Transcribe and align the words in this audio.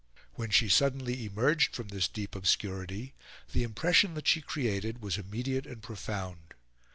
When 0.33 0.49
she 0.49 0.67
suddenly 0.67 1.25
emerged 1.25 1.75
from 1.75 1.89
this 1.89 2.07
deep 2.07 2.33
obscurity, 2.35 3.13
the 3.51 3.61
impression 3.61 4.15
that 4.15 4.27
she 4.27 4.41
created 4.41 5.03
was 5.03 5.19
immediate 5.19 5.67
and 5.67 5.79
profound. 5.83 6.55